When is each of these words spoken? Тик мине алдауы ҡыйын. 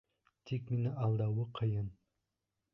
Тик 0.51 0.71
мине 0.77 0.95
алдауы 1.05 1.47
ҡыйын. 1.61 1.95